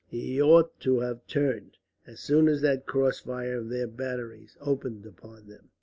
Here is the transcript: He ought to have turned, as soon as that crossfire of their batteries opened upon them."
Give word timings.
He 0.07 0.41
ought 0.41 0.79
to 0.79 1.01
have 1.01 1.27
turned, 1.27 1.77
as 2.07 2.19
soon 2.19 2.47
as 2.47 2.61
that 2.61 2.87
crossfire 2.87 3.59
of 3.59 3.69
their 3.69 3.85
batteries 3.85 4.57
opened 4.59 5.05
upon 5.05 5.47
them." 5.47 5.69